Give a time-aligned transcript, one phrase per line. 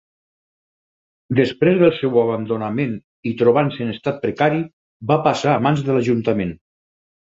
[1.39, 2.95] Després del seu abandonament
[3.33, 4.65] i trobant-se en estat precari,
[5.13, 6.57] va passar a mans de l'ajuntament.